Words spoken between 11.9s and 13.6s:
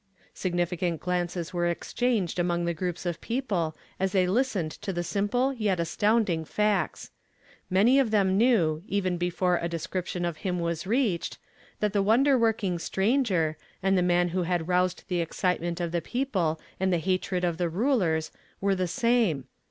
the wonder working stranger,